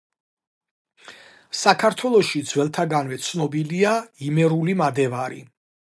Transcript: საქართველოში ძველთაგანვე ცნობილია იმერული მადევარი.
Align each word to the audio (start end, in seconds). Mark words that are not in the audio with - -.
საქართველოში 1.63 2.43
ძველთაგანვე 2.53 3.19
ცნობილია 3.27 3.93
იმერული 4.31 4.77
მადევარი. 4.85 5.45